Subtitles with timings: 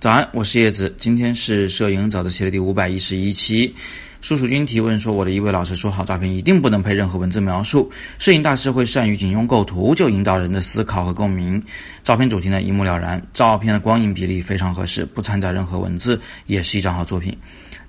[0.00, 3.74] 早安，我是叶子，今天是摄影早自习的第五百一十一期。
[4.20, 7.90] 叔叔君提问说：“我的一位老师说，好照片一定不能配任何文字描述。
[8.16, 11.60] 摄影大师会善于仅用构图就引导人的思考和共鸣。
[12.04, 17.36] 照片主题呢，一目了然，照片的光影比例非常合适，不掺杂任何文字，也是一张好作品。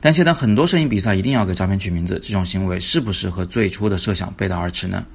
[0.02, 5.05] 但现在很多摄影比赛一定要给照片取名字，这种行为是不是和最初的设想背道而驰呢？”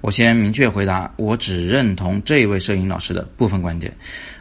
[0.00, 3.92] 我先明确回答，我只认同这位摄影老师的部分观点。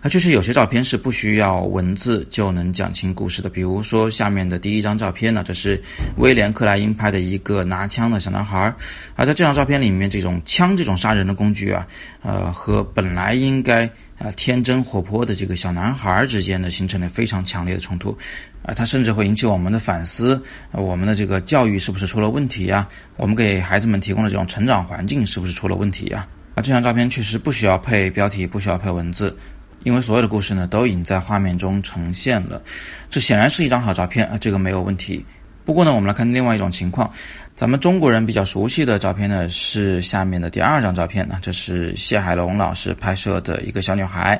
[0.02, 3.50] 啊，就是有些照片是不需要文字就能讲清故事的。
[3.50, 5.82] 比如说下面的第一张照片呢，这是
[6.18, 8.74] 威廉克莱因拍的一个拿枪的小男孩。
[9.15, 11.87] 而在这张照片里面，这种枪这种杀人的工具啊，
[12.21, 13.90] 呃，和本来应该。
[14.18, 18.18] 啊，天真活泼的这个小男孩儿之间呢，形成了非常强烈的冲突，
[18.61, 22.87] 啊，他甚至会引起我们的反思，我们的这个教育是不是出了问题呀？
[23.18, 26.25] 我们给孩子们提供的这种成长环境是不是出了问题呀？
[26.56, 29.36] 啊，这张照片确实不需要配标题，不需要配文字，
[29.83, 32.64] 因为所有的故事呢都已经在画面中呈现了，
[33.09, 35.25] 这显然是一张好照片啊，这个没有问题。
[35.66, 37.12] 不过呢，我们来看另外一种情况。
[37.56, 44.38] 咱们中国人比较熟悉的照片呢，是下面的第二张照片呢，这是谢海龙老师拍摄的一个小女孩，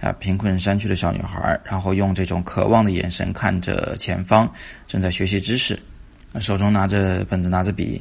[0.00, 4.50] 啊，贫困山区的小女孩，然后用这种渴望的眼神看着前方，
[4.86, 5.78] 正在学习知识，
[6.40, 8.00] 手中拿着本子，拿着笔。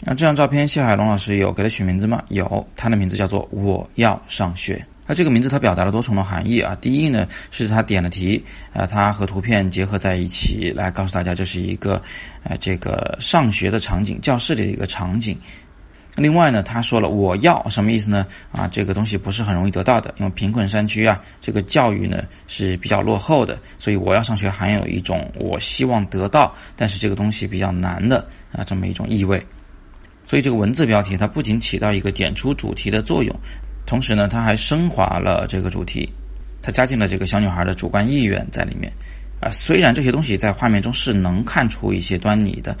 [0.00, 2.22] 那这张照片，谢海龙老师有给它取名字吗？
[2.28, 4.76] 有，它的名字叫做《我要上学》。
[5.06, 6.76] 那这个名字它表达了多重的含义啊！
[6.80, 12.02] 第一呢，是他点了题，啊，他和图片结合在一起，来告诉大家这是一个，
[12.42, 15.38] 呃，这个上学的场景，教室里的一个场景。
[16.16, 18.26] 另外呢，他说了我要什么意思呢？
[18.52, 29.44] 啊，这个东西不是很容易得到的，因为贫困山区啊，这个教育呢是比较落后的，所以我要上学含有一种我希望得到，但是这个东西比较难的啊这么一种意味。
[30.26, 33.34] 所以这个文字标题它不仅起到一个点出主题的作用。
[33.94, 36.12] 同时呢，他还升华了这个主题，
[36.60, 38.92] 他加进了这个小女孩的主观意愿在里面。
[39.44, 42.74] 啊，虽然这些东西在画面中是能看出一些端倪的，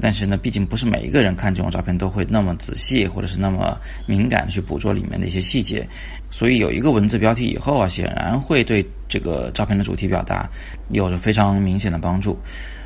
[0.00, 5.86] 但是呢，毕竟不是每一个人看这种照片都会那么仔细，或者是那么敏感去捕捉里面的一些细节。
[6.30, 10.48] 所以有一个文字标题以后啊，显然会对这个照片的主题表达
[10.88, 12.38] 有着非常明显的帮助。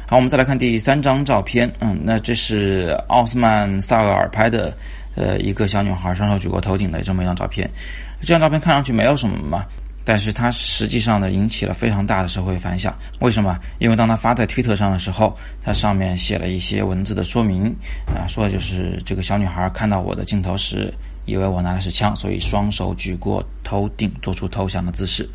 [0.09, 1.73] 好，我们再来看第三张照片。
[1.79, 4.77] 嗯，那这是奥斯曼萨尔拍的。
[5.15, 7.69] 呃，一个小女孩双手举过头顶的这么一张照片，
[8.23, 9.67] 这张照片看上去没有什么嘛，
[10.05, 12.97] 但是它实际上呢引起了非常大的社会反响。
[13.21, 13.59] 为什么？
[13.79, 17.67] 因为当它发在推特上的时候，它上面写了一些文字的说明，
[18.07, 20.93] 啊，说的就是这个小女孩看到我的镜头时，
[21.25, 25.29] 以为我拿的是枪，所以双手举过头顶，做出投降的姿势。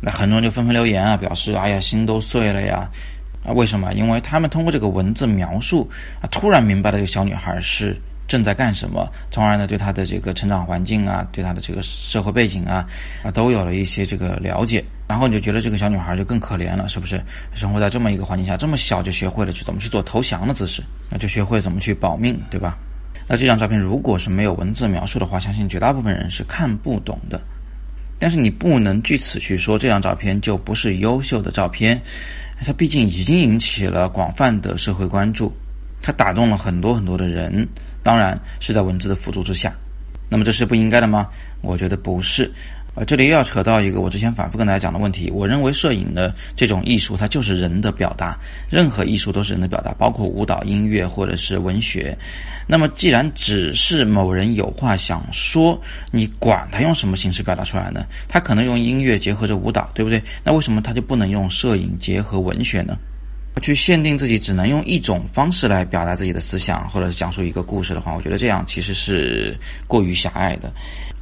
[0.00, 2.88] 那很多人就纷纷留言啊，表示哎呀，心都碎了呀。
[3.44, 3.92] 啊，为什么？
[3.94, 5.90] 因为他们通过这个文字描述
[6.20, 7.96] 啊，突然明白了这个小女孩是。
[8.32, 9.06] 正在干什么？
[9.30, 12.88] 从而呢，对他的这个成长环境啊，对他的这个社会背景啊，
[13.22, 14.82] 啊，都有了一些这个了解。
[15.06, 17.22] 然后你就觉得这个小女孩就更可怜了，是不是？
[17.54, 22.78] 生活在这么一个环境下，这么小就学会了去怎么去做投降的姿势，那就学会怎么去保命，对吧？
[23.28, 27.38] 那这张照片如果是没有文字描述的话，相信绝大部分人是看不懂的。
[28.18, 32.00] 但是你不能据此去说这张照片就不是优秀的照片，
[32.64, 35.54] 它毕竟已经引起了广泛的社会关注。
[36.02, 37.66] 它打动了很多很多的人，
[38.02, 39.72] 当然是在文字的辅助之下。
[40.28, 41.28] 那么这是不应该的吗？
[41.60, 42.50] 我觉得不是。
[42.94, 45.30] 呃，这里又要扯到一个我之前反复跟大家讲的问题。
[45.30, 48.38] 我认为摄影的这种艺术，它就是人的表达。
[48.68, 52.14] 任何艺术都是人的表达，包括舞蹈、音乐或者是文学。
[52.66, 55.80] 那么既然只是某人有话想说，
[56.10, 58.04] 你管他用什么形式表达出来呢？
[58.28, 60.22] 他可能用音乐结合着舞蹈，对不对？
[60.44, 62.98] 那为什么他就不能用摄影结合文学呢？
[63.60, 70.72] 去限定自己只能用一种方式来表达自己的思想，或者是讲述一个故事的话，我觉得这样其实是过于狭隘的。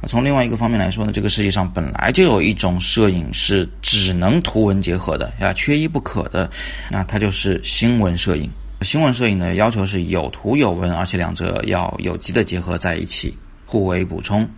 [0.07, 6.49] 从另外一个方面来说呢，这个世界上本来就有一种摄影是只能图文结合的，啊，缺一不可的，
[6.89, 8.49] 那它就是新闻摄影。
[8.81, 14.49] 新闻摄影的要求是有图有文，而且两者要有机的结合在一起，互为补充。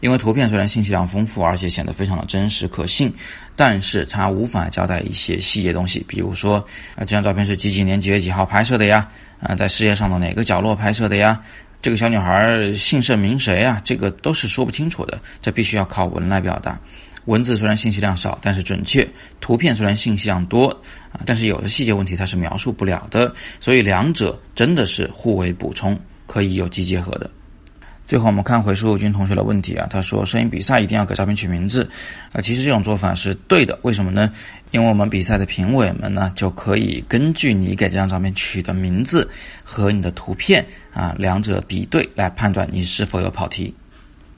[0.00, 3.12] 因为图片虽然信息量丰富，而且显得非常的真实可信，
[3.56, 6.56] 但是它无法交代一些细节东西，比如说
[6.94, 9.08] 啊，这张照片是几几年几月几号拍摄的呀？
[9.40, 11.40] 啊，在世界上的哪个角落拍摄的呀？
[11.80, 13.80] 这个小女孩姓甚名谁啊？
[13.84, 16.78] 这个都是说不清楚的，这必须要靠文来表达。
[17.26, 19.06] 文字虽然信息量少，但是准确；
[19.40, 20.68] 图片虽然信息量多
[21.12, 23.32] 啊，但是有的细节问题它是描述不了的。
[23.60, 27.30] 所以两者真的是互为补充，可以有机结合的。
[28.08, 31.86] 最后，我们看回舒军同学的问题啊，他说摄影比赛一定要给照片取名字，
[32.32, 34.32] 啊，其实这种做法是对的，为什么呢？
[34.70, 39.28] 因为我们比赛的评委们呢，就可以根据你给这张照片取的名字
[39.62, 40.64] 和你的图片
[40.94, 43.74] 啊，两者比对来判断你是否有跑题。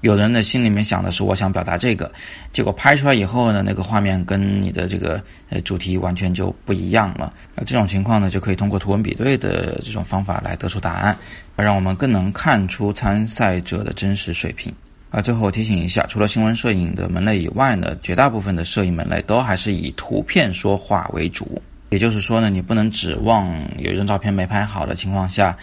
[0.00, 2.11] 有人的心里面想的是我想表达这个，
[2.52, 7.32] 结果拍出来以后呢，那个画面跟你的这个呃主题完全就不一样了。
[7.55, 11.17] 那这种情况呢，就可以通过图文比对的这种方法来得出答案，
[11.56, 14.73] 让我们更能看出参赛者的真实水平。
[15.11, 21.61] 啊，最后提醒一下，除了新闻摄影的门类以外呢，绝大部分的摄影门类都还是以图片说话为主。
[21.90, 23.46] 也就是说呢，你不能指望
[23.78, 25.56] 有一张照片没拍好的情况下。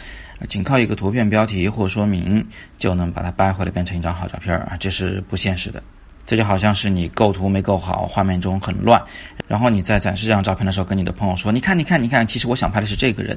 [0.47, 2.45] 仅靠一个图片标题或说明
[2.77, 5.81] 就能把它掰回来变成一张好照片啊，这是不现实的。
[6.27, 9.01] 这就好像是你构图没构好，画面中很乱，
[9.47, 13.35] 然后你在展示这张照片的时候，跟你的朋友说：“你看，你看，你看，其实我想拍的是这个人。”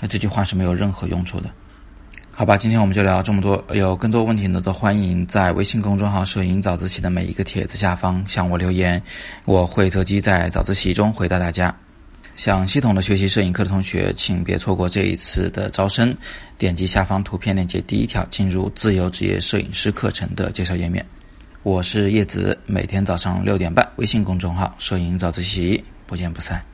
[0.00, 1.50] 那这句话是没有任何用处的。
[2.34, 3.62] 好吧，今天我们就聊这么多。
[3.74, 9.02] 有更多问题呢，都欢迎在微信公众号“摄影早自习”的每一个帖子下方向我留言，
[9.44, 11.76] 我会择机在早自习中回答大家。
[12.40, 16.16] 想系统的学习摄影课的同学，请别错过这一次的招生。
[16.56, 21.04] 点击下方图片链接，第一条进入自由职业摄影师课程的介绍页面。
[21.64, 26.69] 我是叶子，每天早上六点半，微信公众号“摄影早自习”，不见不散。